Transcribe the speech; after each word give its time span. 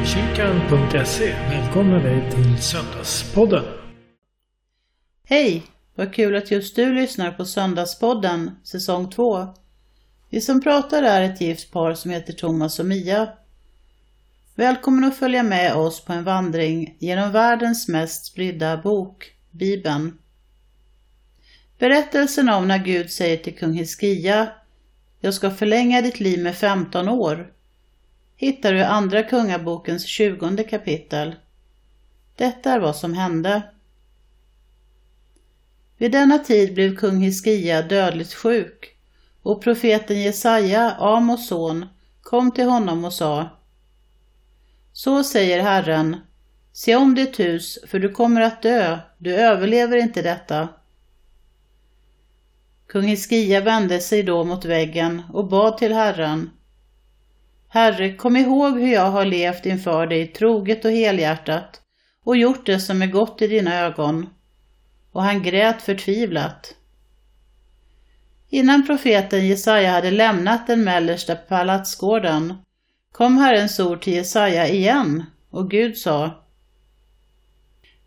Pingstkyrkan.se 0.00 1.32
välkomnar 1.32 2.00
dig 2.02 2.30
till 2.30 2.62
Söndagspodden. 2.62 3.64
Hej! 5.24 5.62
Vad 5.94 6.14
kul 6.14 6.36
att 6.36 6.50
just 6.50 6.76
du 6.76 6.94
lyssnar 6.94 7.30
på 7.30 7.44
Söndagspodden, 7.44 8.50
säsong 8.64 9.10
2. 9.10 9.46
Vi 10.30 10.40
som 10.40 10.60
pratar 10.60 11.02
är 11.02 11.22
ett 11.22 11.40
gift 11.40 11.72
par 11.72 11.94
som 11.94 12.10
heter 12.10 12.32
Thomas 12.32 12.78
och 12.78 12.86
Mia. 12.86 13.28
Välkommen 14.54 15.04
att 15.04 15.16
följa 15.16 15.42
med 15.42 15.74
oss 15.74 16.04
på 16.04 16.12
en 16.12 16.24
vandring 16.24 16.96
genom 16.98 17.32
världens 17.32 17.88
mest 17.88 18.26
spridda 18.26 18.76
bok, 18.76 19.32
Bibeln. 19.50 20.18
Berättelsen 21.78 22.48
om 22.48 22.68
när 22.68 22.78
Gud 22.78 23.10
säger 23.10 23.36
till 23.36 23.58
kung 23.58 23.72
Hiskia 23.72 24.48
Jag 25.20 25.34
ska 25.34 25.50
förlänga 25.50 26.02
ditt 26.02 26.20
liv 26.20 26.42
med 26.42 26.56
15 26.56 27.08
år 27.08 27.52
hittar 28.40 28.72
du 28.72 28.78
i 28.78 28.82
Andra 28.82 29.22
Kungabokens 29.22 30.06
20 30.06 30.64
kapitel. 30.64 31.34
Detta 32.36 32.72
är 32.72 32.78
vad 32.80 32.96
som 32.96 33.14
hände. 33.14 33.62
Vid 35.96 36.12
denna 36.12 36.38
tid 36.38 36.74
blev 36.74 36.96
kung 36.96 37.20
Hiskia 37.20 37.82
dödligt 37.82 38.34
sjuk 38.34 38.96
och 39.42 39.62
profeten 39.62 40.20
Jesaja, 40.20 40.94
Amos 40.98 41.48
son, 41.48 41.86
kom 42.22 42.50
till 42.52 42.64
honom 42.64 43.04
och 43.04 43.12
sa 43.12 43.48
Så 44.92 45.24
säger 45.24 45.62
Herren, 45.62 46.16
se 46.72 46.96
om 46.96 47.14
ditt 47.14 47.40
hus, 47.40 47.78
för 47.86 47.98
du 47.98 48.08
kommer 48.08 48.40
att 48.40 48.62
dö, 48.62 48.98
du 49.18 49.34
överlever 49.34 49.96
inte 49.96 50.22
detta. 50.22 50.68
Kung 52.86 53.04
Hiskia 53.04 53.60
vände 53.60 54.00
sig 54.00 54.22
då 54.22 54.44
mot 54.44 54.64
väggen 54.64 55.22
och 55.32 55.48
bad 55.48 55.78
till 55.78 55.92
Herren. 55.92 56.50
Herre, 57.72 58.16
kom 58.16 58.36
ihåg 58.36 58.80
hur 58.80 58.92
jag 58.92 59.10
har 59.10 59.24
levt 59.24 59.66
inför 59.66 60.06
dig 60.06 60.26
troget 60.26 60.84
och 60.84 60.90
helhjärtat 60.90 61.80
och 62.24 62.36
gjort 62.36 62.66
det 62.66 62.80
som 62.80 63.02
är 63.02 63.06
gott 63.06 63.42
i 63.42 63.46
dina 63.46 63.80
ögon. 63.80 64.26
Och 65.12 65.22
han 65.22 65.42
grät 65.42 65.82
förtvivlat. 65.82 66.74
Innan 68.48 68.86
profeten 68.86 69.46
Jesaja 69.46 69.90
hade 69.90 70.10
lämnat 70.10 70.66
den 70.66 70.84
mellersta 70.84 71.36
palatsgården 71.36 72.54
kom 73.12 73.36
Herrens 73.38 73.80
ord 73.80 74.02
till 74.02 74.14
Jesaja 74.14 74.68
igen 74.68 75.24
och 75.50 75.70
Gud 75.70 75.96
sa 75.96 76.44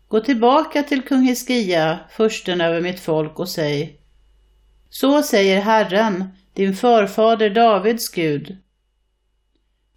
Gå 0.08 0.20
tillbaka 0.20 0.82
till 0.82 1.02
kung 1.02 1.22
Hiskia, 1.22 1.98
fursten 2.10 2.60
över 2.60 2.80
mitt 2.80 3.00
folk 3.00 3.38
och 3.38 3.48
säg 3.48 4.00
Så 4.90 5.22
säger 5.22 5.60
Herren, 5.60 6.24
din 6.52 6.74
förfader 6.74 7.50
Davids 7.50 8.08
Gud. 8.08 8.63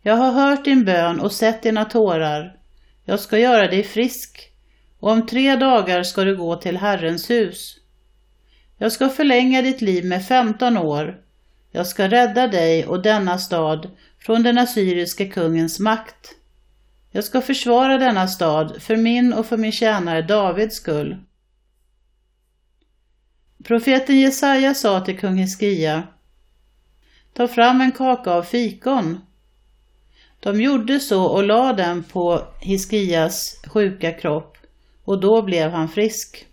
Jag 0.08 0.16
har 0.16 0.32
hört 0.32 0.66
din 0.66 0.86
bön 0.86 1.20
och 1.20 1.32
sett 1.32 1.62
dina 1.62 1.86
tårar. 1.86 2.58
Jag 3.06 3.20
ska 3.20 3.38
göra 3.38 3.68
dig 3.68 3.84
frisk 3.84 4.52
och 5.00 5.12
om 5.12 5.26
tre 5.26 5.56
dagar 5.56 6.04
ska 6.04 6.24
du 6.24 6.38
gå 6.38 6.56
till 6.56 6.78
Herrens 6.78 7.30
hus. 7.30 7.76
Jag 8.78 8.92
ska 8.92 9.10
förlänga 9.10 9.62
ditt 9.62 9.82
liv 9.82 10.06
med 10.06 10.26
femton 10.26 10.78
år. 10.78 11.22
Jag 11.72 11.88
ska 11.88 12.08
rädda 12.08 12.48
dig 12.48 12.86
och 12.86 13.02
denna 13.02 13.38
stad 13.38 13.90
från 14.20 14.44
den 14.44 14.58
assyriske 14.58 15.28
kungens 15.28 15.80
makt. 15.80 16.36
Jag 17.12 17.24
ska 17.24 17.42
försvara 17.42 17.98
denna 17.98 18.28
stad 18.28 18.82
för 18.82 18.96
min 18.96 19.34
och 19.34 19.46
för 19.46 19.58
min 19.58 19.72
tjänare 19.72 20.22
Davids 20.22 20.76
skull. 20.76 21.18
Profeten 23.64 24.20
Jesaja 24.20 24.74
sa 24.74 25.02
till 25.02 25.20
kung 25.20 25.38
Hiskia 25.38 26.04
Ta 27.34 27.48
fram 27.48 27.82
en 27.82 27.92
kaka 27.92 28.32
av 28.32 28.44
fikon 28.44 29.22
de 30.40 30.62
gjorde 30.62 31.00
så 31.00 31.24
och 31.24 31.44
lade 31.44 31.84
den 31.84 32.04
på 32.04 32.48
Hiskias 32.60 33.62
sjuka 33.68 34.12
kropp 34.12 34.58
och 35.04 35.20
då 35.20 35.42
blev 35.42 35.72
han 35.72 35.90
frisk. 35.90 36.48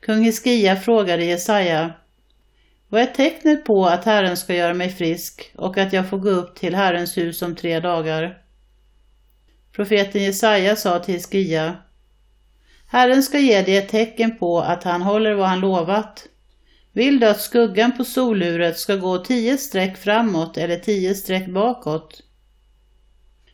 Kung 0.00 0.24
Hiskia 0.24 0.76
frågade 0.76 1.24
Jesaja 1.24 1.92
Vad 2.88 3.02
är 3.02 3.06
tecknet 3.06 3.64
på 3.64 3.86
att 3.86 4.04
Herren 4.04 4.36
ska 4.36 4.54
göra 4.54 4.74
mig 4.74 4.90
frisk 4.90 5.52
och 5.54 5.78
att 5.78 5.92
jag 5.92 6.10
får 6.10 6.18
gå 6.18 6.30
upp 6.30 6.54
till 6.54 6.74
Herrens 6.74 7.16
hus 7.16 7.42
om 7.42 7.56
tre 7.56 7.80
dagar? 7.80 8.42
Profeten 9.72 10.22
Jesaja 10.22 10.76
sa 10.76 10.98
till 10.98 11.14
Hiskia 11.14 11.76
Herren 12.90 13.22
ska 13.22 13.38
ge 13.38 13.62
dig 13.62 13.76
ett 13.76 13.88
tecken 13.88 14.38
på 14.38 14.60
att 14.60 14.84
han 14.84 15.02
håller 15.02 15.34
vad 15.34 15.48
han 15.48 15.60
lovat. 15.60 16.26
Vill 16.98 17.20
du 17.20 17.26
att 17.28 17.40
skuggan 17.40 17.96
på 17.96 18.04
soluret 18.04 18.78
ska 18.78 18.96
gå 18.96 19.18
tio 19.18 19.58
streck 19.58 19.96
framåt 19.96 20.56
eller 20.56 20.76
tio 20.76 21.14
streck 21.14 21.46
bakåt? 21.46 22.22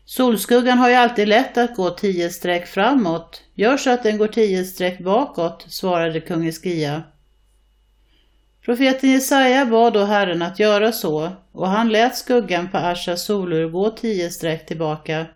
Solskuggan 0.04 0.78
har 0.78 0.88
ju 0.88 0.94
alltid 0.94 1.28
lätt 1.28 1.58
att 1.58 1.76
gå 1.76 1.90
tio 1.90 2.30
streck 2.30 2.66
framåt. 2.66 3.42
Gör 3.54 3.76
så 3.76 3.90
att 3.90 4.02
den 4.02 4.18
går 4.18 4.28
tio 4.28 4.64
streck 4.64 4.98
bakåt, 4.98 5.66
svarade 5.68 6.20
kung 6.20 6.42
Hiskia. 6.42 7.02
Profeten 8.64 9.10
Jesaja 9.10 9.66
bad 9.66 9.92
då 9.92 10.04
Herren 10.04 10.42
att 10.42 10.58
göra 10.58 10.92
så, 10.92 11.32
och 11.52 11.68
han 11.68 11.88
lät 11.88 12.16
skuggan 12.16 12.68
på 12.70 12.78
Ashas 12.78 13.24
solur 13.24 13.68
gå 13.68 13.90
tio 13.90 14.30
streck 14.30 14.66
tillbaka, 14.66 15.26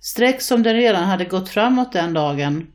streck 0.00 0.42
som 0.42 0.62
den 0.62 0.76
redan 0.76 1.04
hade 1.04 1.24
gått 1.24 1.48
framåt 1.48 1.92
den 1.92 2.12
dagen. 2.12 2.72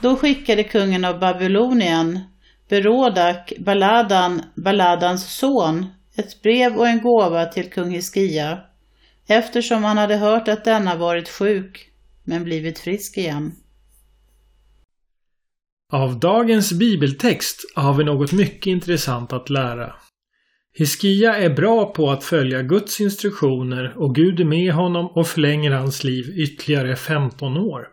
Då 0.00 0.16
skickade 0.16 0.64
kungen 0.64 1.04
av 1.04 1.18
Babylonien, 1.18 2.20
Berodak, 2.68 3.52
Baladan, 3.58 4.42
Baladans 4.54 5.36
son, 5.36 5.86
ett 6.16 6.42
brev 6.42 6.76
och 6.76 6.88
en 6.88 7.02
gåva 7.02 7.46
till 7.46 7.70
kung 7.70 7.90
Hiskia, 7.90 8.58
eftersom 9.26 9.84
han 9.84 9.98
hade 9.98 10.16
hört 10.16 10.48
att 10.48 10.64
denna 10.64 10.96
varit 10.96 11.28
sjuk, 11.28 11.90
men 12.24 12.44
blivit 12.44 12.78
frisk 12.78 13.18
igen. 13.18 13.52
Av 15.92 16.20
dagens 16.20 16.72
bibeltext 16.72 17.60
har 17.74 17.94
vi 17.94 18.04
något 18.04 18.32
mycket 18.32 18.66
intressant 18.66 19.32
att 19.32 19.50
lära. 19.50 19.94
Hiskia 20.78 21.36
är 21.36 21.50
bra 21.50 21.92
på 21.92 22.10
att 22.10 22.24
följa 22.24 22.62
Guds 22.62 23.00
instruktioner 23.00 23.94
och 23.96 24.14
Gud 24.14 24.40
är 24.40 24.44
med 24.44 24.72
honom 24.72 25.06
och 25.06 25.26
förlänger 25.26 25.70
hans 25.70 26.04
liv 26.04 26.24
ytterligare 26.38 26.96
15 26.96 27.56
år. 27.56 27.88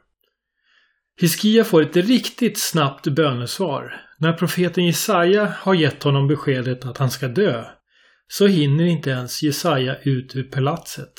Hiskia 1.22 1.64
får 1.64 1.82
ett 1.82 1.96
riktigt 1.96 2.60
snabbt 2.60 3.08
bönesvar. 3.08 4.11
När 4.22 4.34
profeten 4.34 4.86
Jesaja 4.86 5.54
har 5.58 5.74
gett 5.74 6.04
honom 6.04 6.28
beskedet 6.28 6.86
att 6.86 6.98
han 6.98 7.12
ska 7.12 7.28
dö 7.28 7.66
så 8.28 8.48
hinner 8.48 8.86
inte 8.86 9.10
ens 9.10 9.44
Jesaja 9.44 9.96
ut 10.04 10.36
ur 10.36 10.44
palatset 10.44 11.14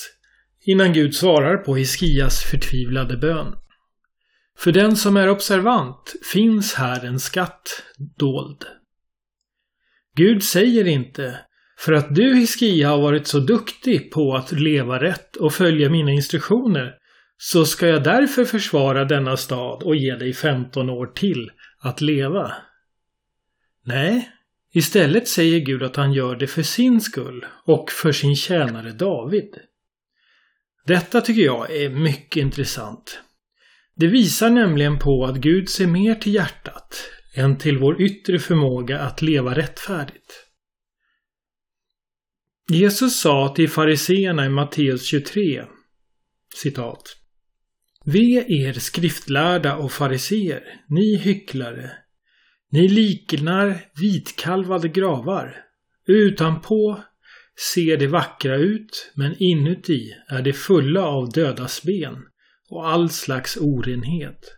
innan 0.67 0.93
Gud 0.93 1.15
svarar 1.15 1.57
på 1.57 1.77
Hiskias 1.77 2.43
förtvivlade 2.43 3.17
bön. 3.17 3.55
För 4.59 4.73
den 4.73 4.97
som 4.97 5.17
är 5.17 5.29
observant 5.29 6.15
finns 6.33 6.75
här 6.75 7.05
en 7.05 7.21
skatt 7.21 7.83
dold. 8.19 8.65
Gud 10.17 10.43
säger 10.43 10.87
inte 10.87 11.39
för 11.79 11.93
att 11.93 12.15
du 12.15 12.35
Hiskia 12.35 12.89
har 12.89 13.01
varit 13.01 13.27
så 13.27 13.39
duktig 13.39 14.13
på 14.13 14.35
att 14.35 14.53
leva 14.53 15.01
rätt 15.01 15.37
och 15.37 15.53
följa 15.53 15.91
mina 15.91 16.11
instruktioner 16.11 16.95
så 17.37 17.65
ska 17.65 17.87
jag 17.87 18.05
därför 18.05 18.45
försvara 18.45 19.05
denna 19.05 19.37
stad 19.37 19.83
och 19.83 19.97
ge 19.97 20.17
dig 20.17 20.33
15 20.33 20.91
år 20.91 21.07
till 21.07 21.51
att 21.83 22.01
leva. 22.01 22.53
Nej, 23.85 24.31
istället 24.73 25.29
säger 25.29 25.61
Gud 25.61 25.83
att 25.83 25.97
han 25.97 26.13
gör 26.13 26.37
det 26.37 26.47
för 26.47 26.63
sin 26.63 27.01
skull 27.01 27.47
och 27.65 27.91
för 27.91 28.13
sin 28.13 28.37
tjänare 28.37 28.93
David. 28.93 29.59
Detta 30.87 31.21
tycker 31.21 31.43
jag 31.43 31.77
är 31.77 31.91
mycket 31.91 32.41
intressant. 32.41 33.21
Det 33.97 34.07
visar 34.07 34.51
nämligen 34.51 34.99
på 34.99 35.25
att 35.25 35.37
Gud 35.37 35.69
ser 35.69 35.87
mer 35.87 36.15
till 36.15 36.35
hjärtat 36.35 37.11
än 37.35 37.59
till 37.59 37.79
vår 37.79 38.03
yttre 38.03 38.39
förmåga 38.39 39.01
att 39.01 39.23
leva 39.23 39.55
rättfärdigt. 39.55 40.47
Jesus 42.69 43.21
sa 43.21 43.53
till 43.57 43.71
fariseerna 43.71 44.47
i 44.47 44.49
Matteus 44.49 45.05
23 45.07 45.65
citat 46.55 47.17
Ve 48.05 48.45
er 48.49 48.73
skriftlärda 48.73 49.77
och 49.77 49.93
fariseer, 49.93 50.81
ni 50.89 51.17
hycklare. 51.17 52.02
Ni 52.73 52.89
liknar 52.89 53.81
vitkalvade 54.01 54.89
gravar. 54.89 55.65
Utanpå 56.07 57.03
ser 57.75 57.97
det 57.97 58.07
vackra 58.07 58.57
ut, 58.57 59.13
men 59.15 59.35
inuti 59.39 60.15
är 60.29 60.43
det 60.43 60.53
fulla 60.53 61.07
av 61.07 61.33
dödas 61.33 61.83
ben 61.83 62.17
och 62.71 62.89
all 62.89 63.11
slags 63.11 63.57
orenhet. 63.57 64.57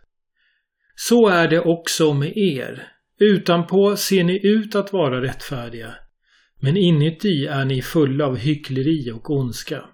Så 0.95 1.27
är 1.27 1.47
det 1.47 1.59
också 1.59 2.13
med 2.13 2.37
er. 2.37 2.87
Utanpå 3.19 3.95
ser 3.95 4.23
ni 4.23 4.47
ut 4.47 4.75
att 4.75 4.93
vara 4.93 5.21
rättfärdiga, 5.21 5.95
men 6.61 6.77
inuti 6.77 7.45
är 7.45 7.65
ni 7.65 7.81
fulla 7.81 8.25
av 8.25 8.37
hyckleri 8.37 9.11
och 9.11 9.29
ondska. 9.29 9.85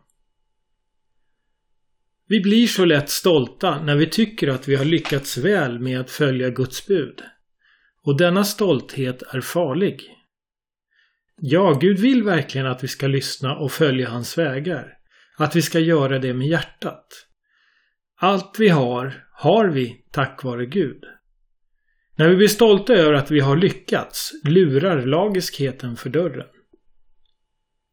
Vi 2.27 2.39
blir 2.39 2.67
så 2.67 2.85
lätt 2.85 3.09
stolta 3.09 3.83
när 3.83 3.95
vi 3.95 4.06
tycker 4.06 4.47
att 4.47 4.67
vi 4.67 4.75
har 4.75 4.85
lyckats 4.85 5.38
väl 5.38 5.79
med 5.79 6.00
att 6.00 6.12
följa 6.12 6.50
Guds 6.50 6.88
bud. 6.88 7.21
Och 8.03 8.18
denna 8.18 8.44
stolthet 8.44 9.21
är 9.33 9.42
farlig. 9.42 10.01
Ja, 11.42 11.77
Gud 11.81 12.00
vill 12.00 12.24
verkligen 12.24 12.68
att 12.68 12.83
vi 12.83 12.88
ska 12.88 13.07
lyssna 13.07 13.56
och 13.56 13.71
följa 13.71 14.09
hans 14.09 14.38
vägar. 14.38 14.94
Att 15.38 15.56
vi 15.56 15.62
ska 15.62 15.80
göra 15.80 16.19
det 16.19 16.33
med 16.33 16.48
hjärtat. 16.48 17.07
Allt 18.18 18.56
vi 18.59 18.69
har, 18.69 19.25
har 19.33 19.68
vi 19.68 20.06
tack 20.12 20.44
vare 20.44 20.65
Gud. 20.65 21.03
När 22.15 22.30
vi 22.30 22.36
blir 22.36 22.48
stolta 22.48 22.94
över 22.94 23.13
att 23.13 23.31
vi 23.31 23.39
har 23.39 23.56
lyckats 23.56 24.31
lurar 24.44 25.06
lagiskheten 25.06 25.95
för 25.95 26.09
dörren. 26.09 26.48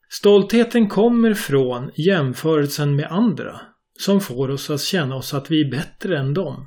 Stoltheten 0.09 0.89
kommer 0.89 1.35
från 1.35 1.91
jämförelsen 1.97 2.97
med 2.97 3.07
andra 3.13 3.61
som 3.99 4.21
får 4.21 4.51
oss 4.51 4.71
att 4.71 4.81
känna 4.81 5.17
oss 5.17 5.35
att 5.35 5.51
vi 5.51 5.61
är 5.67 5.71
bättre 5.71 6.19
än 6.19 6.35
dem. 6.35 6.67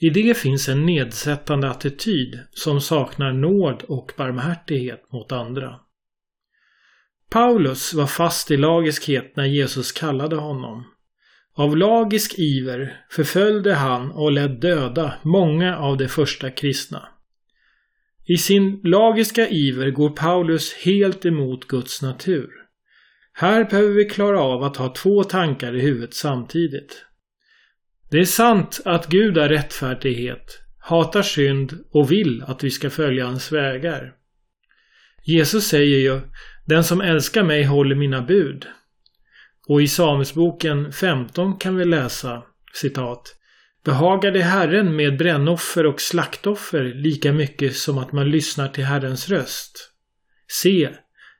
I 0.00 0.10
det 0.10 0.36
finns 0.36 0.68
en 0.68 0.86
nedsättande 0.86 1.70
attityd 1.70 2.38
som 2.50 2.80
saknar 2.80 3.32
nåd 3.32 3.82
och 3.82 4.12
barmhärtighet 4.16 5.12
mot 5.12 5.32
andra. 5.32 5.80
Paulus 7.30 7.94
var 7.94 8.06
fast 8.06 8.50
i 8.50 8.56
lagiskhet 8.56 9.36
när 9.36 9.44
Jesus 9.44 9.92
kallade 9.92 10.36
honom. 10.36 10.84
Av 11.54 11.76
lagisk 11.76 12.34
iver 12.38 13.00
förföljde 13.10 13.74
han 13.74 14.10
och 14.10 14.32
lät 14.32 14.60
döda 14.60 15.14
många 15.22 15.78
av 15.78 15.96
de 15.96 16.08
första 16.08 16.50
kristna. 16.50 17.08
I 18.26 18.36
sin 18.36 18.80
lagiska 18.84 19.48
iver 19.48 19.90
går 19.90 20.10
Paulus 20.10 20.74
helt 20.74 21.26
emot 21.26 21.64
Guds 21.64 22.02
natur. 22.02 22.50
Här 23.32 23.64
behöver 23.64 23.94
vi 23.94 24.04
klara 24.04 24.40
av 24.40 24.62
att 24.62 24.76
ha 24.76 24.94
två 24.94 25.24
tankar 25.24 25.76
i 25.76 25.80
huvudet 25.80 26.14
samtidigt. 26.14 27.04
Det 28.10 28.18
är 28.18 28.24
sant 28.24 28.80
att 28.84 29.06
Gud 29.06 29.38
är 29.38 29.48
rättfärdighet, 29.48 30.60
hatar 30.78 31.22
synd 31.22 31.84
och 31.90 32.12
vill 32.12 32.44
att 32.46 32.64
vi 32.64 32.70
ska 32.70 32.90
följa 32.90 33.26
hans 33.26 33.52
vägar. 33.52 34.12
Jesus 35.24 35.68
säger 35.68 35.98
ju 35.98 36.20
Den 36.66 36.84
som 36.84 37.00
älskar 37.00 37.42
mig 37.42 37.64
håller 37.64 37.96
mina 37.96 38.22
bud. 38.22 38.66
Och 39.68 39.82
i 39.82 39.88
Samuelsboken 39.88 40.92
15 40.92 41.56
kan 41.56 41.76
vi 41.76 41.84
läsa 41.84 42.42
citat 42.74 43.34
Behagar 43.84 44.30
det 44.30 44.42
Herren 44.42 44.96
med 44.96 45.18
brännoffer 45.18 45.86
och 45.86 46.00
slaktoffer 46.00 46.84
lika 46.84 47.32
mycket 47.32 47.76
som 47.76 47.98
att 47.98 48.12
man 48.12 48.30
lyssnar 48.30 48.68
till 48.68 48.84
Herrens 48.84 49.28
röst? 49.28 49.92
Se, 50.62 50.90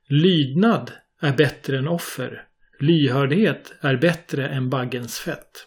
lydnad 0.08 0.92
är 1.20 1.32
bättre 1.32 1.78
än 1.78 1.88
offer. 1.88 2.42
Lyhördhet 2.80 3.72
är 3.80 3.96
bättre 3.96 4.48
än 4.48 4.70
baggens 4.70 5.18
fett. 5.18 5.66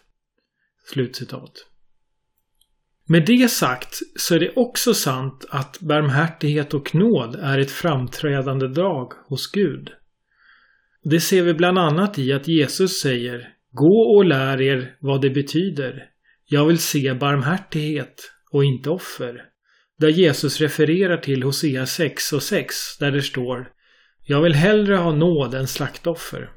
Slutcitat. 0.92 1.66
Med 3.08 3.26
det 3.26 3.50
sagt 3.50 3.98
så 4.16 4.34
är 4.34 4.40
det 4.40 4.52
också 4.56 4.94
sant 4.94 5.46
att 5.50 5.80
barmhärtighet 5.80 6.74
och 6.74 6.94
nåd 6.94 7.34
är 7.34 7.58
ett 7.58 7.70
framträdande 7.70 8.68
drag 8.68 9.12
hos 9.28 9.50
Gud. 9.50 9.90
Det 11.04 11.20
ser 11.20 11.42
vi 11.42 11.54
bland 11.54 11.78
annat 11.78 12.18
i 12.18 12.32
att 12.32 12.48
Jesus 12.48 13.00
säger 13.00 13.48
Gå 13.70 14.16
och 14.16 14.24
lär 14.24 14.60
er 14.60 14.96
vad 15.00 15.22
det 15.22 15.30
betyder. 15.30 16.04
Jag 16.46 16.66
vill 16.66 16.78
se 16.78 17.14
barmhärtighet 17.14 18.32
och 18.52 18.64
inte 18.64 18.90
offer. 18.90 19.44
Där 19.98 20.08
Jesus 20.08 20.60
refererar 20.60 21.16
till 21.16 21.42
Hosea 21.42 21.86
6 21.86 22.32
och 22.32 22.42
6 22.42 22.98
där 22.98 23.10
det 23.10 23.22
står 23.22 23.68
Jag 24.26 24.42
vill 24.42 24.54
hellre 24.54 24.96
ha 24.96 25.14
nåd 25.14 25.54
än 25.54 25.66
slaktoffer. 25.66 26.50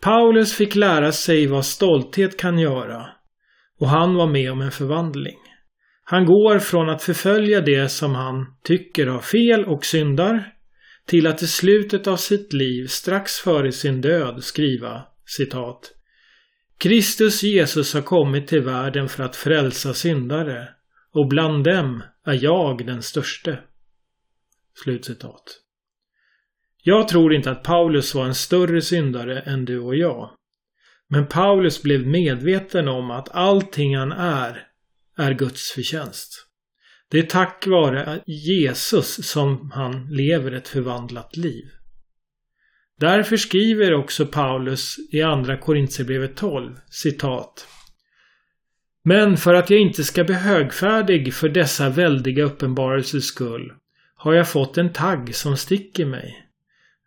Paulus 0.00 0.54
fick 0.54 0.74
lära 0.74 1.12
sig 1.12 1.46
vad 1.46 1.66
stolthet 1.66 2.36
kan 2.36 2.58
göra 2.58 3.06
och 3.80 3.88
han 3.88 4.14
var 4.14 4.26
med 4.26 4.52
om 4.52 4.60
en 4.60 4.70
förvandling. 4.70 5.38
Han 6.04 6.26
går 6.26 6.58
från 6.58 6.88
att 6.88 7.02
förfölja 7.02 7.60
det 7.60 7.88
som 7.88 8.14
han 8.14 8.46
tycker 8.62 9.06
har 9.06 9.20
fel 9.20 9.64
och 9.64 9.84
syndar 9.84 10.52
till 11.06 11.26
att 11.26 11.42
i 11.42 11.46
slutet 11.46 12.06
av 12.06 12.16
sitt 12.16 12.52
liv 12.52 12.86
strax 12.86 13.32
före 13.32 13.72
sin 13.72 14.00
död 14.00 14.44
skriva 14.44 15.02
citat 15.24 15.92
Kristus 16.78 17.42
Jesus 17.42 17.94
har 17.94 18.02
kommit 18.02 18.46
till 18.46 18.62
världen 18.62 19.08
för 19.08 19.22
att 19.24 19.36
frälsa 19.36 19.94
syndare 19.94 20.68
och 21.12 21.28
bland 21.28 21.64
dem 21.64 22.02
är 22.26 22.44
jag 22.44 22.86
den 22.86 23.02
störste. 23.02 23.58
Slutcitat. 24.84 25.65
Jag 26.88 27.08
tror 27.08 27.34
inte 27.34 27.50
att 27.50 27.62
Paulus 27.62 28.14
var 28.14 28.24
en 28.24 28.34
större 28.34 28.82
syndare 28.82 29.40
än 29.40 29.64
du 29.64 29.78
och 29.78 29.96
jag. 29.96 30.30
Men 31.08 31.26
Paulus 31.26 31.82
blev 31.82 32.06
medveten 32.06 32.88
om 32.88 33.10
att 33.10 33.28
allting 33.34 33.96
han 33.96 34.12
är, 34.12 34.66
är 35.18 35.32
Guds 35.32 35.70
förtjänst. 35.70 36.46
Det 37.10 37.18
är 37.18 37.22
tack 37.22 37.66
vare 37.66 38.20
Jesus 38.26 39.28
som 39.28 39.70
han 39.70 40.06
lever 40.10 40.52
ett 40.52 40.68
förvandlat 40.68 41.36
liv. 41.36 41.64
Därför 43.00 43.36
skriver 43.36 43.94
också 43.94 44.26
Paulus 44.26 44.96
i 45.12 45.22
Andra 45.22 45.56
Korintierbrevet 45.56 46.36
12, 46.36 46.74
citat. 46.90 47.66
Men 49.04 49.36
för 49.36 49.54
att 49.54 49.70
jag 49.70 49.80
inte 49.80 50.04
ska 50.04 50.24
bli 50.24 50.34
högfärdig 50.34 51.34
för 51.34 51.48
dessa 51.48 51.88
väldiga 51.88 52.44
uppenbarelsers 52.44 53.24
skull 53.24 53.72
har 54.14 54.32
jag 54.32 54.48
fått 54.48 54.78
en 54.78 54.92
tagg 54.92 55.34
som 55.34 55.56
sticker 55.56 56.06
mig. 56.06 56.45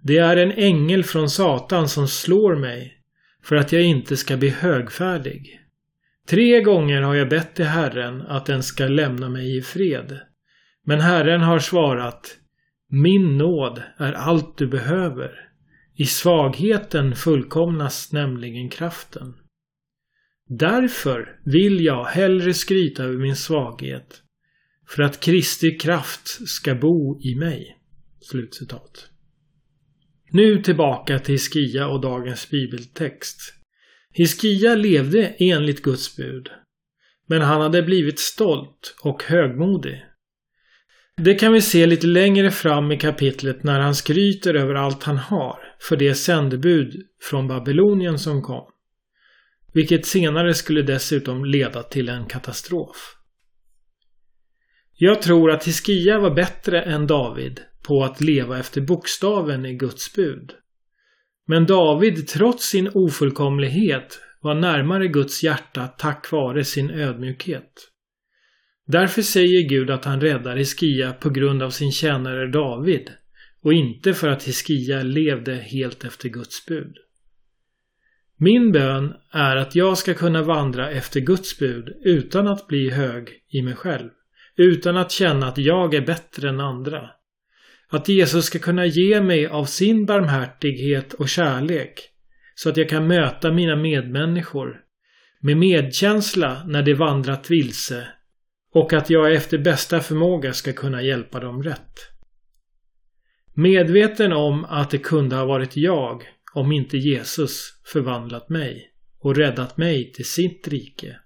Det 0.03 0.17
är 0.17 0.37
en 0.37 0.51
ängel 0.51 1.03
från 1.03 1.29
Satan 1.29 1.89
som 1.89 2.07
slår 2.07 2.55
mig 2.55 2.93
för 3.43 3.55
att 3.55 3.71
jag 3.71 3.81
inte 3.81 4.17
ska 4.17 4.37
bli 4.37 4.49
högfärdig. 4.49 5.59
Tre 6.27 6.61
gånger 6.61 7.01
har 7.01 7.15
jag 7.15 7.29
bett 7.29 7.55
till 7.55 7.65
Herren 7.65 8.21
att 8.21 8.45
den 8.45 8.63
ska 8.63 8.87
lämna 8.87 9.29
mig 9.29 9.57
i 9.57 9.61
fred. 9.61 10.19
Men 10.85 10.99
Herren 10.99 11.41
har 11.41 11.59
svarat 11.59 12.37
Min 12.89 13.37
nåd 13.37 13.83
är 13.97 14.13
allt 14.13 14.57
du 14.57 14.67
behöver. 14.67 15.31
I 15.95 16.05
svagheten 16.05 17.15
fullkomnas 17.15 18.11
nämligen 18.11 18.69
kraften. 18.69 19.33
Därför 20.47 21.39
vill 21.45 21.85
jag 21.85 22.05
hellre 22.05 22.53
skryta 22.53 23.03
över 23.03 23.17
min 23.17 23.35
svaghet 23.35 24.21
för 24.87 25.03
att 25.03 25.19
Kristi 25.19 25.77
kraft 25.77 26.47
ska 26.49 26.75
bo 26.75 27.19
i 27.21 27.35
mig. 27.35 27.77
Slutcitat. 28.21 29.08
Nu 30.31 30.61
tillbaka 30.61 31.19
till 31.19 31.33
Hiskia 31.33 31.87
och 31.87 32.01
dagens 32.01 32.49
bibeltext. 32.49 33.53
Hiskia 34.13 34.75
levde 34.75 35.35
enligt 35.39 35.81
Guds 35.81 36.17
bud. 36.17 36.49
Men 37.27 37.41
han 37.41 37.61
hade 37.61 37.83
blivit 37.83 38.19
stolt 38.19 38.95
och 39.03 39.23
högmodig. 39.23 40.05
Det 41.17 41.35
kan 41.35 41.53
vi 41.53 41.61
se 41.61 41.85
lite 41.85 42.07
längre 42.07 42.51
fram 42.51 42.91
i 42.91 42.97
kapitlet 42.97 43.63
när 43.63 43.79
han 43.79 43.95
skryter 43.95 44.53
över 44.53 44.75
allt 44.75 45.03
han 45.03 45.17
har 45.17 45.59
för 45.79 45.97
det 45.97 46.15
sändebud 46.15 47.05
från 47.21 47.47
Babylonien 47.47 48.19
som 48.19 48.41
kom. 48.41 48.69
Vilket 49.73 50.05
senare 50.05 50.53
skulle 50.53 50.81
dessutom 50.81 51.45
leda 51.45 51.83
till 51.83 52.09
en 52.09 52.25
katastrof. 52.25 53.18
Jag 55.01 55.21
tror 55.21 55.51
att 55.51 55.67
Hiskia 55.67 56.19
var 56.19 56.35
bättre 56.35 56.81
än 56.81 57.07
David 57.07 57.61
på 57.87 58.03
att 58.03 58.21
leva 58.21 58.59
efter 58.59 58.81
bokstaven 58.81 59.65
i 59.65 59.73
Guds 59.73 60.13
bud. 60.13 60.51
Men 61.47 61.65
David, 61.65 62.27
trots 62.27 62.69
sin 62.69 62.89
ofullkomlighet, 62.93 64.19
var 64.41 64.55
närmare 64.55 65.07
Guds 65.07 65.43
hjärta 65.43 65.87
tack 65.87 66.31
vare 66.31 66.63
sin 66.63 66.89
ödmjukhet. 66.89 67.71
Därför 68.87 69.21
säger 69.21 69.69
Gud 69.69 69.89
att 69.89 70.05
han 70.05 70.21
räddar 70.21 70.55
Hiskia 70.55 71.13
på 71.13 71.29
grund 71.29 71.63
av 71.63 71.69
sin 71.69 71.91
tjänare 71.91 72.51
David 72.51 73.11
och 73.63 73.73
inte 73.73 74.13
för 74.13 74.27
att 74.27 74.43
Hiskia 74.43 75.03
levde 75.03 75.55
helt 75.55 76.03
efter 76.03 76.29
Guds 76.29 76.65
bud. 76.65 76.95
Min 78.37 78.71
bön 78.71 79.13
är 79.31 79.55
att 79.55 79.75
jag 79.75 79.97
ska 79.97 80.13
kunna 80.13 80.43
vandra 80.43 80.91
efter 80.91 81.19
Guds 81.19 81.59
bud 81.59 81.89
utan 82.03 82.47
att 82.47 82.67
bli 82.67 82.89
hög 82.89 83.29
i 83.49 83.61
mig 83.61 83.75
själv. 83.75 84.09
Utan 84.59 84.97
att 84.97 85.11
känna 85.11 85.47
att 85.47 85.57
jag 85.57 85.93
är 85.93 86.01
bättre 86.01 86.49
än 86.49 86.59
andra. 86.59 87.09
Att 87.89 88.09
Jesus 88.09 88.45
ska 88.45 88.59
kunna 88.59 88.85
ge 88.85 89.21
mig 89.21 89.47
av 89.47 89.65
sin 89.65 90.05
barmhärtighet 90.05 91.13
och 91.13 91.29
kärlek 91.29 91.99
så 92.55 92.69
att 92.69 92.77
jag 92.77 92.89
kan 92.89 93.07
möta 93.07 93.51
mina 93.51 93.75
medmänniskor 93.75 94.81
med 95.41 95.57
medkänsla 95.57 96.63
när 96.67 96.81
de 96.81 96.93
vandrat 96.93 97.51
vilse 97.51 98.07
och 98.73 98.93
att 98.93 99.09
jag 99.09 99.33
efter 99.33 99.57
bästa 99.57 99.99
förmåga 99.99 100.53
ska 100.53 100.73
kunna 100.73 101.01
hjälpa 101.01 101.39
dem 101.39 101.63
rätt. 101.63 101.93
Medveten 103.55 104.33
om 104.33 104.65
att 104.65 104.89
det 104.89 104.97
kunde 104.97 105.35
ha 105.35 105.45
varit 105.45 105.77
jag 105.77 106.23
om 106.53 106.71
inte 106.71 106.97
Jesus 106.97 107.81
förvandlat 107.85 108.49
mig 108.49 108.91
och 109.19 109.35
räddat 109.35 109.77
mig 109.77 110.11
till 110.11 110.25
sitt 110.25 110.67
rike. 110.67 111.19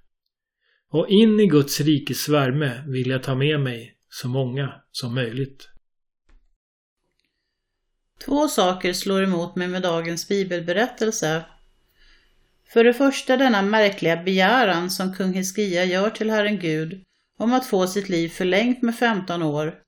Och 0.94 1.10
in 1.10 1.40
i 1.40 1.48
Guds 1.48 1.82
rikes 1.82 2.30
värme 2.30 2.84
vill 2.88 3.10
jag 3.10 3.24
ta 3.24 3.36
med 3.36 3.60
mig 3.60 3.96
så 4.10 4.28
många 4.28 4.74
som 4.92 5.16
möjligt. 5.16 5.70
Två 8.26 8.48
saker 8.48 8.94
slår 8.94 9.24
emot 9.24 9.56
mig 9.56 9.68
med 9.68 9.82
dagens 9.82 10.28
bibelberättelse. 10.28 11.46
För 12.74 12.84
det 12.84 12.94
första 12.94 13.38
denna 13.38 13.62
märkliga 13.62 14.24
begäran 14.24 14.92
som 14.92 15.14
kung 15.14 15.34
Hiskia 15.34 15.84
gör 15.84 16.10
till 16.10 16.30
Herren 16.30 16.60
Gud 16.60 17.04
om 17.38 17.54
att 17.54 17.66
få 17.66 17.88
sitt 17.88 18.10
liv 18.10 18.30
förlängt 18.30 18.82
med 18.82 18.96
15 18.96 19.44
år. 19.44 19.80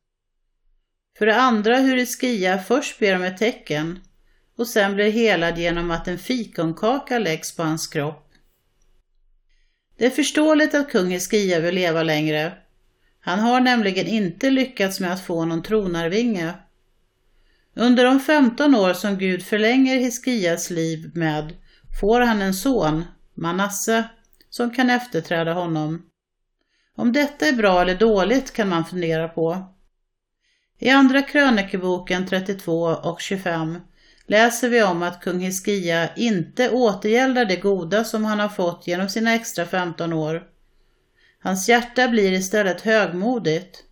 För 1.18 1.26
det 1.26 1.36
andra 1.36 1.78
hur 1.78 1.98
Hiskia 1.98 2.58
först 2.58 3.00
ber 3.00 3.16
om 3.16 3.24
ett 3.24 3.38
tecken 3.38 4.00
och 4.58 4.68
sen 4.68 4.96
blir 4.96 5.12
helad 5.12 5.58
genom 5.58 5.92
att 5.92 6.08
en 6.08 6.20
fikonkaka 6.20 7.20
läggs 7.20 7.56
på 7.56 7.64
hans 7.64 7.88
kropp. 7.88 8.25
Det 9.98 10.06
är 10.06 10.10
förståeligt 10.10 10.76
att 10.76 10.92
kung 10.92 11.12
Hiskia 11.12 11.60
vill 11.60 11.76
leva 11.76 12.04
längre. 12.04 12.54
Han 13.20 13.40
har 13.40 13.60
nämligen 13.60 14.08
inte 14.08 14.50
lyckats 14.50 15.00
med 15.00 15.14
att 15.14 15.26
få 15.26 15.46
någon 15.46 15.64
tronarvinge. 15.64 16.54
Under 17.74 18.06
de 18.06 18.20
15 18.20 18.76
år 18.76 18.94
som 18.94 19.18
Gud 19.18 19.44
förlänger 19.44 19.98
Hiskias 19.98 20.70
liv 20.70 21.12
med 21.14 21.54
får 22.02 22.22
han 22.22 22.42
en 22.42 22.54
son, 22.54 23.06
Manasse, 23.34 24.04
som 24.50 24.72
kan 24.74 24.90
efterträda 24.90 25.54
honom. 25.54 26.06
Om 26.96 27.14
detta 27.14 27.46
är 27.46 27.54
bra 27.54 27.82
eller 27.82 27.96
dåligt 27.96 28.54
kan 28.54 28.70
man 28.70 28.86
fundera 28.86 29.28
på. 29.28 29.76
I 30.80 30.90
Andra 30.90 31.22
krönikeboken 31.22 32.28
32 32.28 32.82
och 32.82 33.22
25 33.22 33.78
läser 34.28 34.70
vi 34.70 34.84
om 34.84 35.04
att 35.04 35.22
kung 35.22 35.40
Hiskia 35.40 36.16
inte 36.16 36.70
återgäldar 36.70 37.46
det 37.46 37.56
goda 37.56 38.04
som 38.04 38.26
han 38.26 38.40
har 38.40 38.50
fått 38.50 38.88
genom 38.88 39.10
sina 39.10 39.34
extra 39.34 39.66
15 39.66 40.14
år. 40.14 40.44
Hans 41.40 41.70
hjärta 41.70 42.08
blir 42.08 42.32
istället 42.32 42.82
högmodigt 42.82 43.84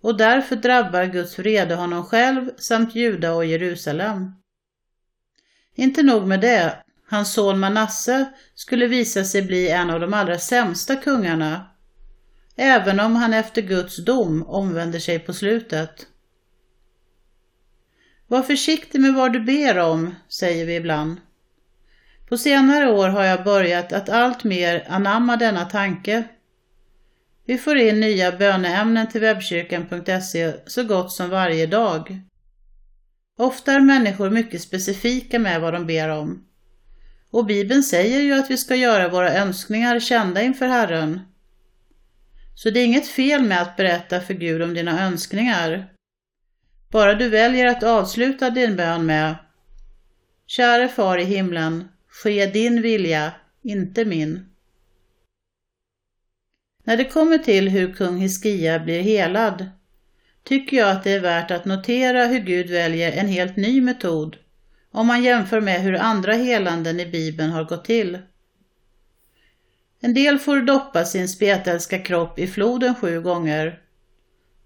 och 0.00 0.16
därför 0.16 0.56
drabbar 0.56 1.04
Guds 1.04 1.38
vrede 1.38 1.74
honom 1.74 2.04
själv 2.04 2.50
samt 2.56 2.94
Juda 2.94 3.32
och 3.32 3.44
Jerusalem. 3.44 4.32
Inte 5.74 6.02
nog 6.02 6.26
med 6.26 6.40
det, 6.40 6.76
hans 7.08 7.32
son 7.32 7.58
Manasse 7.58 8.32
skulle 8.54 8.86
visa 8.86 9.24
sig 9.24 9.42
bli 9.42 9.68
en 9.68 9.90
av 9.90 10.00
de 10.00 10.14
allra 10.14 10.38
sämsta 10.38 10.96
kungarna, 10.96 11.70
även 12.56 13.00
om 13.00 13.16
han 13.16 13.34
efter 13.34 13.62
Guds 13.62 14.04
dom 14.04 14.42
omvänder 14.42 14.98
sig 14.98 15.18
på 15.18 15.32
slutet. 15.32 16.06
Var 18.34 18.42
försiktig 18.42 19.00
med 19.00 19.14
vad 19.14 19.32
du 19.32 19.40
ber 19.40 19.78
om, 19.78 20.14
säger 20.28 20.66
vi 20.66 20.74
ibland. 20.74 21.16
På 22.28 22.36
senare 22.38 22.90
år 22.90 23.08
har 23.08 23.24
jag 23.24 23.44
börjat 23.44 23.92
att 23.92 24.08
allt 24.08 24.44
mer 24.44 24.86
anamma 24.88 25.36
denna 25.36 25.64
tanke. 25.64 26.24
Vi 27.46 27.58
får 27.58 27.76
in 27.76 28.00
nya 28.00 28.32
böneämnen 28.32 29.08
till 29.08 29.20
webbkyrkan.se 29.20 30.52
så 30.66 30.84
gott 30.84 31.12
som 31.12 31.30
varje 31.30 31.66
dag. 31.66 32.20
Ofta 33.38 33.72
är 33.72 33.80
människor 33.80 34.30
mycket 34.30 34.62
specifika 34.62 35.38
med 35.38 35.60
vad 35.60 35.72
de 35.72 35.86
ber 35.86 36.08
om. 36.08 36.44
Och 37.30 37.46
Bibeln 37.46 37.82
säger 37.82 38.20
ju 38.20 38.32
att 38.32 38.50
vi 38.50 38.56
ska 38.56 38.74
göra 38.74 39.08
våra 39.08 39.34
önskningar 39.34 40.00
kända 40.00 40.42
inför 40.42 40.66
Herren. 40.66 41.20
Så 42.54 42.70
det 42.70 42.80
är 42.80 42.84
inget 42.84 43.08
fel 43.08 43.42
med 43.42 43.62
att 43.62 43.76
berätta 43.76 44.20
för 44.20 44.34
Gud 44.34 44.62
om 44.62 44.74
dina 44.74 45.06
önskningar. 45.06 45.93
Bara 46.94 47.14
du 47.14 47.28
väljer 47.28 47.66
att 47.66 47.82
avsluta 47.82 48.50
din 48.50 48.76
bön 48.76 49.06
med 49.06 49.34
Käre 50.46 50.88
Far 50.88 51.18
i 51.18 51.24
himlen, 51.24 51.88
ske 52.08 52.46
din 52.46 52.82
vilja, 52.82 53.32
inte 53.62 54.04
min. 54.04 54.46
När 56.84 56.96
det 56.96 57.04
kommer 57.04 57.38
till 57.38 57.68
hur 57.68 57.92
kung 57.92 58.16
Hiskia 58.16 58.78
blir 58.78 59.02
helad 59.02 59.70
tycker 60.44 60.76
jag 60.76 60.90
att 60.90 61.04
det 61.04 61.12
är 61.12 61.20
värt 61.20 61.50
att 61.50 61.64
notera 61.64 62.26
hur 62.26 62.40
Gud 62.40 62.70
väljer 62.70 63.12
en 63.12 63.28
helt 63.28 63.56
ny 63.56 63.80
metod 63.80 64.36
om 64.90 65.06
man 65.06 65.22
jämför 65.22 65.60
med 65.60 65.80
hur 65.80 65.94
andra 65.94 66.32
helanden 66.32 67.00
i 67.00 67.06
Bibeln 67.06 67.50
har 67.50 67.64
gått 67.64 67.84
till. 67.84 68.18
En 70.00 70.14
del 70.14 70.38
får 70.38 70.60
doppa 70.60 71.04
sin 71.04 71.28
spetälska 71.28 71.98
kropp 71.98 72.38
i 72.38 72.46
floden 72.46 72.94
sju 72.94 73.20
gånger 73.20 73.83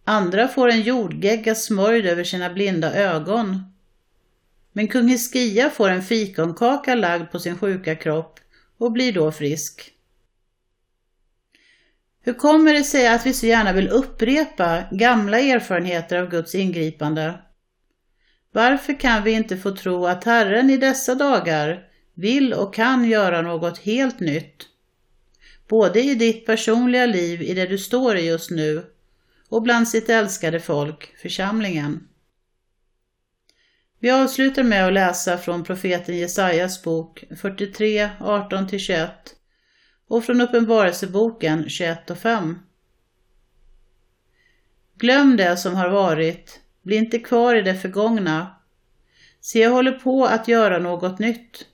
Andra 0.08 0.48
får 0.48 0.68
en 0.68 0.82
jordgegga 0.82 1.54
smörjd 1.54 2.06
över 2.06 2.24
sina 2.24 2.50
blinda 2.50 2.94
ögon. 2.94 3.62
Men 4.72 4.88
kung 4.88 5.08
Hiskia 5.08 5.70
får 5.70 5.88
en 5.88 6.02
fikonkaka 6.02 6.94
lagd 6.94 7.30
på 7.30 7.38
sin 7.38 7.58
sjuka 7.58 7.96
kropp 7.96 8.40
och 8.78 8.92
blir 8.92 9.12
då 9.12 9.32
frisk. 9.32 9.92
Hur 12.20 12.34
kommer 12.34 12.74
det 12.74 12.84
sig 12.84 13.08
att 13.08 13.26
vi 13.26 13.32
så 13.32 13.46
gärna 13.46 13.72
vill 13.72 13.88
upprepa 13.88 14.82
gamla 14.90 15.40
erfarenheter 15.40 16.16
av 16.16 16.30
Guds 16.30 16.54
ingripande? 16.54 17.34
Varför 18.52 19.00
kan 19.00 19.24
vi 19.24 19.30
inte 19.30 19.56
få 19.56 19.76
tro 19.76 20.06
att 20.06 20.24
Herren 20.24 20.70
i 20.70 20.76
dessa 20.76 21.14
dagar 21.14 21.82
vill 22.14 22.52
och 22.52 22.74
kan 22.74 23.04
göra 23.04 23.42
något 23.42 23.78
helt 23.78 24.20
nytt? 24.20 24.66
Både 25.68 26.02
i 26.02 26.14
ditt 26.14 26.46
personliga 26.46 27.06
liv 27.06 27.42
i 27.42 27.54
det 27.54 27.66
du 27.66 27.78
står 27.78 28.16
i 28.16 28.26
just 28.26 28.50
nu 28.50 28.82
och 29.48 29.62
bland 29.62 29.88
sitt 29.88 30.08
älskade 30.08 30.60
folk, 30.60 31.16
församlingen. 31.22 32.08
Vi 34.00 34.10
avslutar 34.10 34.62
med 34.62 34.86
att 34.86 34.92
läsa 34.92 35.38
från 35.38 35.64
profeten 35.64 36.18
Jesajas 36.18 36.82
bok 36.82 37.24
43, 37.40 38.10
18-21 38.20 39.08
och 40.08 40.24
från 40.24 40.40
Uppenbarelseboken 40.40 41.68
21 41.68 42.10
och 42.10 42.18
5. 42.18 42.58
Glöm 44.94 45.36
det 45.36 45.56
som 45.56 45.74
har 45.74 45.88
varit, 45.88 46.60
bli 46.82 46.96
inte 46.96 47.18
kvar 47.18 47.54
i 47.54 47.62
det 47.62 47.74
förgångna. 47.74 48.54
Se, 49.40 49.58
jag 49.58 49.70
håller 49.70 49.92
på 49.92 50.26
att 50.26 50.48
göra 50.48 50.78
något 50.78 51.18
nytt. 51.18 51.66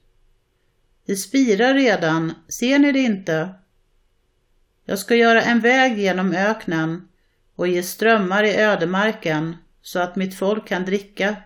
Det 1.07 1.17
spirar 1.17 1.75
redan, 1.75 2.33
ser 2.49 2.79
ni 2.79 2.93
det 2.93 2.99
inte? 2.99 3.49
Jag 4.85 4.99
ska 4.99 5.15
göra 5.15 5.43
en 5.43 5.61
väg 5.61 5.99
genom 5.99 6.33
öknen 6.33 7.09
och 7.57 7.69
ge 7.69 7.83
strömmar 7.83 8.45
i 8.45 8.57
ödemarken 8.57 9.57
så 9.83 9.99
att 9.99 10.17
mitt 10.17 10.35
folk 10.35 10.69
kan 10.69 10.85
dricka. 10.85 11.37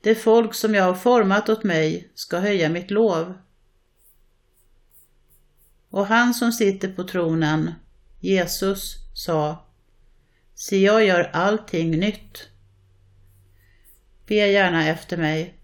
Det 0.00 0.14
folk 0.14 0.54
som 0.54 0.74
jag 0.74 0.84
har 0.84 0.94
format 0.94 1.48
åt 1.48 1.64
mig 1.64 2.12
ska 2.14 2.38
höja 2.38 2.68
mitt 2.68 2.90
lov. 2.90 3.34
Och 5.90 6.06
han 6.06 6.34
som 6.34 6.52
sitter 6.52 6.92
på 6.92 7.04
tronen, 7.04 7.74
Jesus, 8.20 8.96
sa 9.14 9.64
Se, 10.54 10.78
jag 10.78 11.04
gör 11.04 11.30
allting 11.32 11.90
nytt. 11.90 12.48
Be 14.26 14.34
gärna 14.34 14.88
efter 14.88 15.16
mig. 15.16 15.54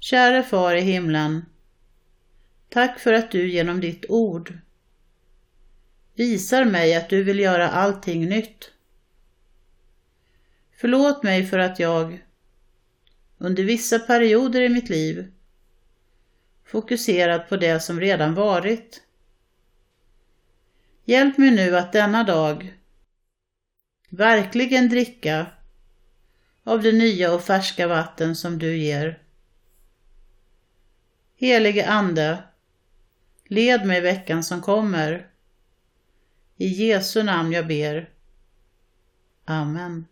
Käre 0.00 0.42
Far 0.42 0.74
i 0.74 0.80
himlen, 0.80 1.44
tack 2.68 2.98
för 2.98 3.12
att 3.12 3.30
du 3.30 3.50
genom 3.50 3.80
ditt 3.80 4.04
ord 4.08 4.58
visar 6.16 6.64
mig 6.64 6.94
att 6.94 7.08
du 7.08 7.22
vill 7.22 7.38
göra 7.38 7.70
allting 7.70 8.28
nytt. 8.28 8.70
Förlåt 10.76 11.22
mig 11.22 11.46
för 11.46 11.58
att 11.58 11.78
jag, 11.78 12.24
under 13.38 13.64
vissa 13.64 13.98
perioder 13.98 14.60
i 14.60 14.68
mitt 14.68 14.88
liv, 14.88 15.32
fokuserat 16.64 17.48
på 17.48 17.56
det 17.56 17.80
som 17.80 18.00
redan 18.00 18.34
varit. 18.34 19.02
Hjälp 21.04 21.38
mig 21.38 21.50
nu 21.50 21.76
att 21.76 21.92
denna 21.92 22.24
dag 22.24 22.74
verkligen 24.08 24.88
dricka 24.88 25.46
av 26.64 26.82
det 26.82 26.92
nya 26.92 27.32
och 27.32 27.44
färska 27.44 27.86
vatten 27.86 28.36
som 28.36 28.58
du 28.58 28.76
ger. 28.76 29.22
Helige 31.36 31.86
Ande, 31.86 32.42
led 33.44 33.86
mig 33.86 34.00
veckan 34.00 34.44
som 34.44 34.62
kommer 34.62 35.30
i 36.56 36.66
Jesu 36.66 37.22
namn 37.22 37.52
jag 37.52 37.66
ber. 37.66 38.10
Amen. 39.44 40.06